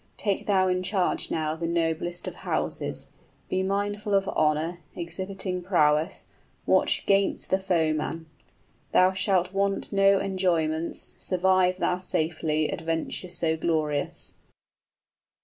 [0.17, 3.05] 100 Take thou in charge now the noblest of houses;
[3.49, 6.25] Be mindful of honor, exhibiting prowess,
[6.65, 8.25] Watch 'gainst the foeman!
[8.93, 14.33] Thou shalt want no enjoyments, Survive thou safely adventure so glorious!"